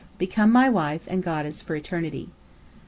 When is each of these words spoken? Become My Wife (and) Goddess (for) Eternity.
Become 0.17 0.51
My 0.51 0.67
Wife 0.67 1.03
(and) 1.05 1.21
Goddess 1.21 1.61
(for) 1.61 1.75
Eternity. 1.75 2.31